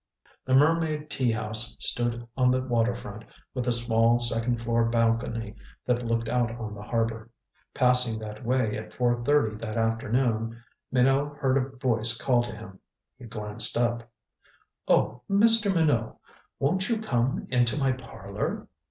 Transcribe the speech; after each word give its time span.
The 0.45 0.55
Mermaid 0.55 1.11
Tea 1.11 1.31
House 1.31 1.77
stood 1.79 2.27
on 2.35 2.49
the 2.49 2.59
waterfront, 2.63 3.23
with 3.53 3.67
a 3.67 3.71
small 3.71 4.19
second 4.19 4.57
floor 4.59 4.85
balcony 4.85 5.55
that 5.85 6.03
looked 6.07 6.27
out 6.27 6.49
on 6.55 6.73
the 6.73 6.81
harbor. 6.81 7.29
Passing 7.75 8.17
that 8.17 8.43
way 8.43 8.75
at 8.79 8.95
four 8.95 9.23
thirty 9.23 9.57
that 9.57 9.77
afternoon, 9.77 10.59
Minot 10.91 11.37
heard 11.37 11.55
a 11.59 11.77
voice 11.77 12.17
call 12.17 12.41
to 12.41 12.51
him. 12.51 12.79
He 13.19 13.25
glanced 13.25 13.77
up. 13.77 14.09
"Oh, 14.87 15.21
Mr. 15.29 15.71
Minot 15.71 16.15
won't 16.57 16.89
you 16.89 16.99
come 16.99 17.45
into 17.51 17.77
my 17.77 17.91
parlor?" 17.91 18.67